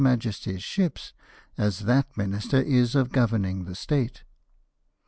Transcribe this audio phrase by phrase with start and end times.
[0.01, 1.13] 37 Majesty's ships
[1.59, 4.23] as that Minister is of governing the State."